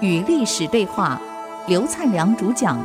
[0.00, 1.20] 与历史对话，
[1.66, 2.78] 刘灿良主讲。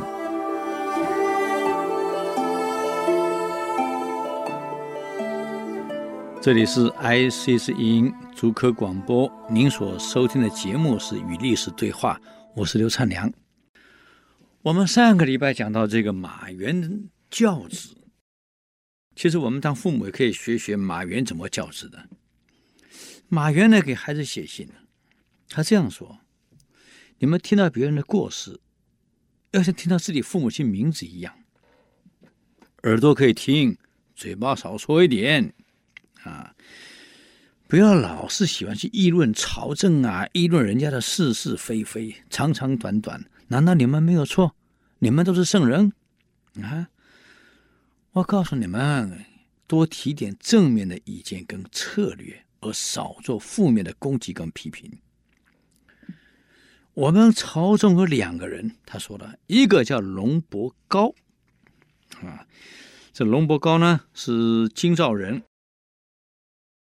[6.42, 12.20] 这里是 ICC 音竹科广播，您所收听的节目是《与历史对话》，
[12.54, 13.32] 我是刘灿良。
[14.60, 17.96] 我们上个礼拜讲到这个马原教子，
[19.16, 21.98] 其实我们当父母也可以学学马原怎么教子的。
[23.28, 24.68] 马原呢，给孩子写信，
[25.48, 26.20] 他这样说。
[27.18, 28.60] 你们听到别人的过失，
[29.52, 31.34] 要像听到自己父母亲名字一样，
[32.82, 33.78] 耳朵可以听，
[34.14, 35.54] 嘴巴少说一点，
[36.22, 36.54] 啊，
[37.66, 44.54] 不要老是喜欢去议论朝政啊，议论人家的是是非非，长长短短，难道你们没有错？
[44.98, 45.92] 你们都是圣人
[46.62, 46.88] 啊！
[48.12, 49.24] 我告诉你们，
[49.66, 54.90] 多提点正面的意见跟策略，而少做负面的攻击跟批评。
[56.94, 61.12] 我们朝中有两个人，他说了一个叫龙伯高，
[62.22, 62.46] 啊，
[63.12, 65.42] 这龙伯高呢是京兆人，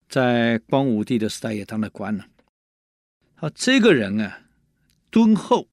[0.08, 2.26] 在光武帝的时代也当了官了。
[3.34, 4.48] 啊，这个人啊，
[5.10, 5.68] 敦厚，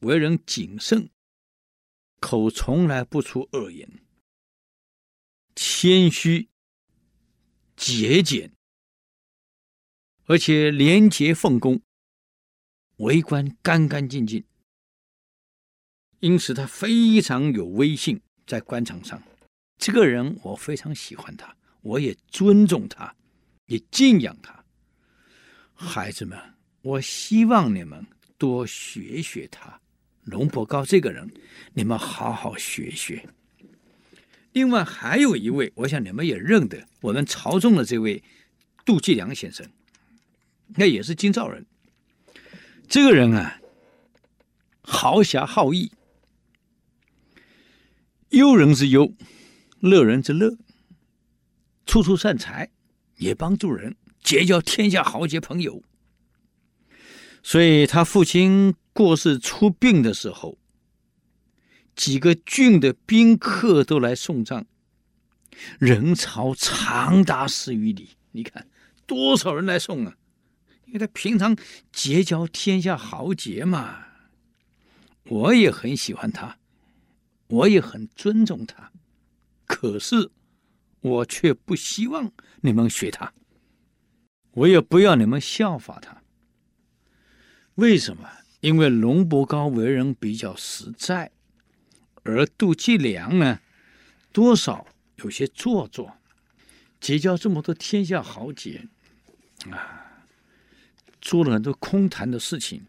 [0.00, 1.08] 为人谨慎，
[2.20, 3.88] 口从来不出恶言，
[5.54, 6.48] 谦虚，
[7.76, 8.52] 节俭，
[10.26, 11.80] 而且廉洁奉公。
[12.98, 14.42] 为官干干净净，
[16.20, 19.22] 因此他非常有威信，在官场上，
[19.76, 23.14] 这个人我非常喜欢他，我也尊重他，
[23.66, 24.64] 也敬仰他。
[25.74, 26.38] 孩子们，
[26.80, 28.06] 我希望你们
[28.38, 29.78] 多学学他，
[30.24, 31.30] 龙伯高这个人，
[31.74, 33.28] 你们好好学学。
[34.52, 38.24] 另外还有一位，我想你们也认得，我们朝中的这位
[38.86, 39.70] 杜季良先生，
[40.74, 41.66] 那也是京兆人。
[42.88, 43.60] 这个人啊，
[44.82, 45.92] 豪侠好义，
[48.30, 49.14] 忧人之忧，
[49.80, 50.56] 乐人之乐，
[51.86, 52.70] 处处善财，
[53.16, 55.82] 也帮助人，结交天下豪杰朋友。
[57.42, 60.58] 所以他父亲过世出殡的时候，
[61.94, 64.64] 几个郡的宾客都来送葬，
[65.78, 68.10] 人潮长达十余里。
[68.32, 68.68] 你看
[69.06, 70.16] 多少人来送啊！
[70.96, 71.54] 为他平常
[71.92, 74.06] 结交天下豪杰嘛，
[75.24, 76.56] 我也很喜欢他，
[77.48, 78.90] 我也很尊重他，
[79.66, 80.30] 可是
[81.00, 83.34] 我却不希望你们学他，
[84.52, 86.22] 我也不要你们效法他。
[87.74, 88.26] 为什么？
[88.60, 91.30] 因为龙伯高为人比较实在，
[92.24, 93.60] 而杜季良呢，
[94.32, 94.86] 多少
[95.16, 96.16] 有些做作，
[96.98, 98.88] 结交这么多天下豪杰，
[99.70, 100.04] 啊。
[101.26, 102.86] 做了很多空谈的事情。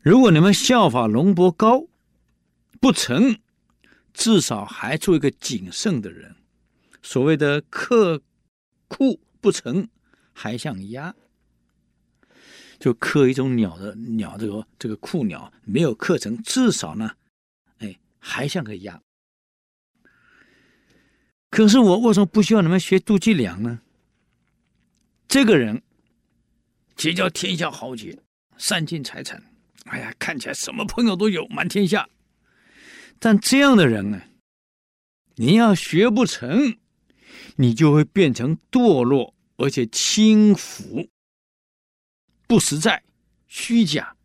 [0.00, 1.86] 如果你们效法龙伯高
[2.80, 3.38] 不成，
[4.14, 6.34] 至少还做一个谨慎的人。
[7.02, 8.22] 所谓的克
[8.88, 9.86] 库不成，
[10.32, 11.14] 还像鸭，
[12.78, 17.16] 就刻一种鸟的鸟，这个这个库鸟没有刻成，至少呢，
[17.80, 19.02] 哎，还像个鸭。
[21.50, 23.82] 可是我为什么不需要你们学杜季良呢？
[25.28, 25.82] 这个人。
[26.98, 28.18] 结交天下豪杰，
[28.56, 29.40] 散尽财产，
[29.84, 32.08] 哎呀，看起来什么朋友都有，满天下。
[33.20, 34.20] 但这样的人呢，
[35.36, 36.76] 你要学不成，
[37.54, 41.08] 你就会变成堕落，而且轻浮、
[42.48, 43.04] 不实在、
[43.46, 44.16] 虚假。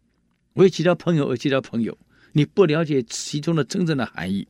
[0.54, 1.96] 为结交朋友而结交朋友，
[2.32, 4.48] 你不了解其中的真正的含义。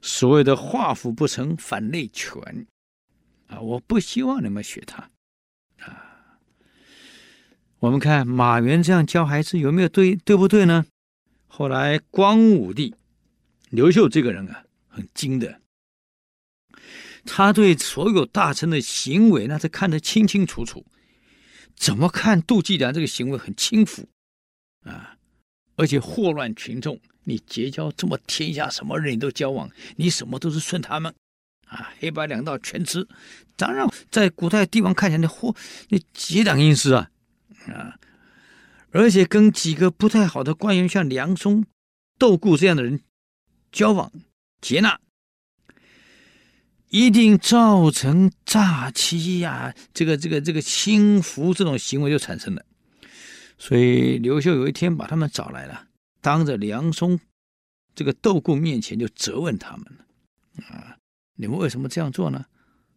[0.00, 2.66] 所谓的画虎不成反类犬
[3.48, 3.60] 啊！
[3.60, 5.10] 我不希望你们学他。
[7.82, 10.86] 我们看马原这样教孩子有没有对，对不对呢？
[11.48, 12.94] 后来光武帝
[13.70, 15.60] 刘秀这个人啊，很精的，
[17.24, 20.86] 他对所有大臣的行为那是看得清清楚楚。
[21.74, 24.06] 怎么看杜季良这个行为很轻浮
[24.84, 25.16] 啊，
[25.74, 27.00] 而且祸乱群众。
[27.24, 31.12] 你结交这么天下什么人都交往，你什么都是顺他们
[31.66, 33.08] 啊，黑白两道全吃。
[33.56, 35.52] 当然，在古代帝王看起来，那祸
[35.88, 37.08] 那结党营私啊。
[37.68, 37.98] 啊！
[38.90, 41.64] 而且跟几个不太好的官员，像梁松、
[42.18, 43.00] 窦固这样的人
[43.70, 44.12] 交往、
[44.60, 45.00] 接纳，
[46.88, 52.64] 一定造成诈欺呀、这个、这个、这个轻浮这种行为就产生了。
[53.58, 55.88] 所以刘秀有一天把他们找来了，
[56.20, 57.18] 当着梁松、
[57.94, 60.98] 这个窦固面前就责问他们了：啊，
[61.36, 62.44] 你们为什么这样做呢？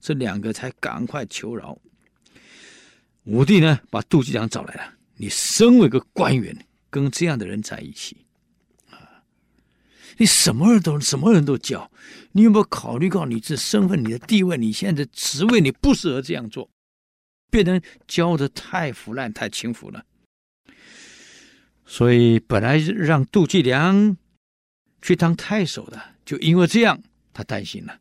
[0.01, 1.79] 这两个才赶快求饶。
[3.25, 4.93] 武帝呢，把杜季良找来了。
[5.17, 8.17] 你身为个官员，跟这样的人在一起，
[8.89, 9.23] 啊，
[10.17, 11.89] 你什么人都什么人都教，
[12.33, 16.69] 你有没有考虑过你这身份、你的地位、你现在的职位，你不适合这样做，
[17.49, 20.05] 变成教的太腐烂、太轻浮了。
[21.85, 24.17] 所以本来让杜季良
[25.01, 27.01] 去当太守的，就因为这样，
[27.33, 27.99] 他担心了，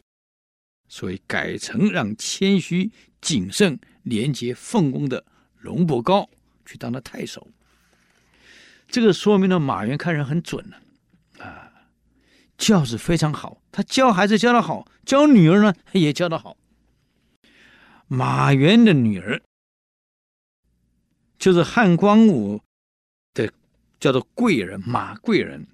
[0.94, 5.24] 所以改成让谦虚、谨慎、廉洁、奉公的
[5.58, 6.30] 龙伯高
[6.64, 7.48] 去当了太守。
[8.86, 10.76] 这个说明了马原看人很准呢
[11.44, 11.72] 啊，
[12.56, 16.56] 教是非常好，他教孩子教得好，教女儿呢也教得好。
[18.06, 19.42] 马原的女儿
[21.36, 22.60] 就是汉光武
[23.32, 23.52] 的。
[24.00, 25.66] 叫做贵人马贵人。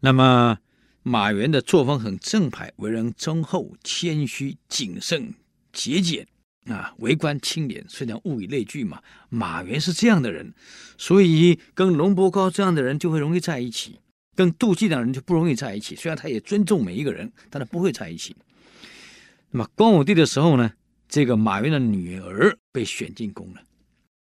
[0.00, 0.58] 那么
[1.02, 5.34] 马原的作风很正派，为人忠厚、谦虚、谨慎、
[5.72, 6.26] 节俭
[6.66, 7.84] 啊，为官清廉。
[7.88, 10.54] 虽然物以类聚嘛，马原是这样的人，
[10.96, 13.98] 所以跟龙伯高这样的人就会容易在一起，
[14.36, 15.96] 跟杜季良人就不容易在一起。
[15.96, 18.36] 虽然他也尊重每一个人，但他不会在一起。
[19.50, 20.72] 那么光武帝的时候呢，
[21.08, 23.60] 这个马援的女儿被选进宫了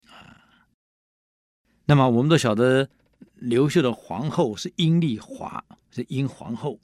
[0.09, 0.37] 啊。
[1.85, 2.87] 那么我们都晓得，
[3.35, 6.79] 刘秀的皇后是阴丽华，是阴皇后，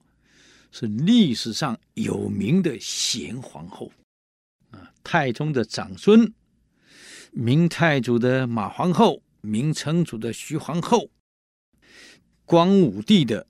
[0.71, 3.91] 是历史上有名的贤皇后。
[4.71, 6.31] 啊，太宗的长孙，
[7.31, 11.09] 明太祖的马皇后，明成祖的徐皇后，
[12.45, 13.47] 光武帝的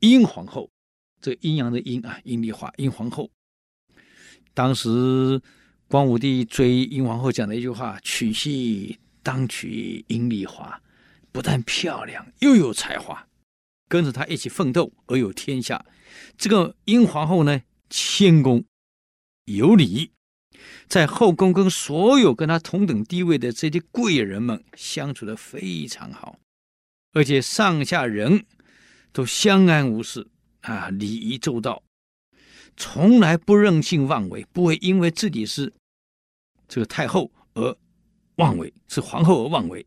[0.00, 0.70] 阴皇后，
[1.20, 3.30] 这阴阳的阴啊，阴丽华，阴皇后。
[4.54, 5.40] 当时
[5.88, 10.80] 光武帝追阴皇后讲的一句话：“娶妻当娶阴丽华。”
[11.36, 13.28] 不但漂亮，又有才华，
[13.90, 15.84] 跟着他一起奋斗而有天下。
[16.38, 17.60] 这个英皇后呢，
[17.90, 18.64] 谦恭
[19.44, 20.12] 有礼，
[20.88, 26.38] 在后宫跟所有跟他同等地位的这些贵人们相处的非常好，
[27.12, 28.46] 而且上下人
[29.12, 30.26] 都相安无事
[30.62, 31.82] 啊，礼仪周到，
[32.78, 35.70] 从来不任性妄为，不会因为自己是
[36.66, 37.76] 这个太后而
[38.36, 39.86] 妄为，是皇后而妄为。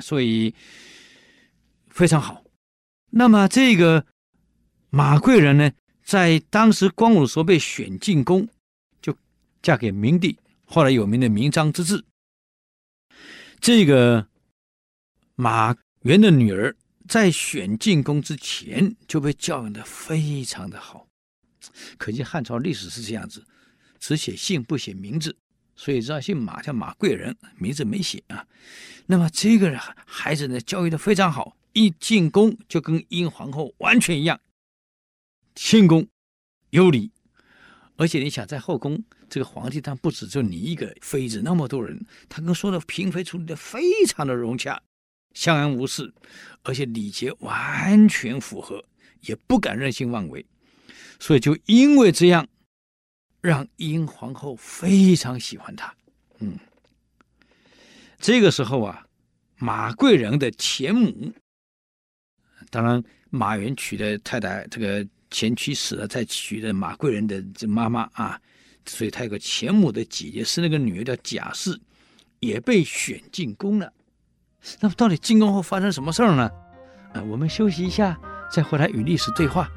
[0.00, 0.54] 所以
[1.88, 2.44] 非常好。
[3.10, 4.06] 那么这个
[4.90, 5.70] 马贵人呢，
[6.02, 8.48] 在当时光武的时候被选进宫，
[9.00, 9.16] 就
[9.62, 12.04] 嫁给明帝，后来有名的明章之治。
[13.60, 14.28] 这个
[15.36, 16.76] 马援的女儿
[17.08, 21.06] 在选进宫之前就被教养的非常的好，
[21.96, 23.46] 可见汉朝历史是这样子，
[23.98, 25.36] 只写姓不写名字。
[25.76, 28.46] 所以知道姓马叫马贵人，名字没写啊。
[29.06, 34.40] 那么这个孩子呢，教育的非常好，一进宫就跟英皇后完全一样，
[35.54, 36.06] 谦恭
[36.70, 37.10] 有礼。
[37.96, 44.80] 而且你想，在后宫这个皇帝，他不止就你一个妃子，那么多人，他跟所有的嫔妃处理的非常的融洽，
[45.32, 46.12] 相安无事，
[46.62, 48.84] 而且礼节完全符合，
[49.20, 50.44] 也不敢任性妄为。
[51.20, 52.48] 所以就因为这样。
[53.44, 55.94] 让英皇后非常喜欢他，
[56.38, 56.58] 嗯，
[58.18, 59.06] 这个时候啊，
[59.58, 61.30] 马贵人的前母，
[62.70, 68.40] 当然马援娶的太太，这个前妻死了，再娶的马贵人的这妈妈啊，
[68.86, 71.78] 所以他有个前母的姐姐是那个女儿叫贾氏，
[72.40, 73.92] 也被选进宫了。
[74.80, 76.50] 那么到底进宫后发生什么事儿呢？
[77.12, 78.18] 啊，我们休息一下，
[78.50, 79.70] 再回来与历史对话。